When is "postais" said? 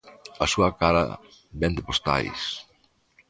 1.87-2.41